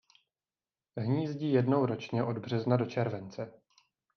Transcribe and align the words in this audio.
Hnízdí 0.97 1.51
jednou 1.53 1.85
ročně 1.85 2.23
od 2.23 2.37
března 2.37 2.77
do 2.77 2.85
července. 2.85 3.53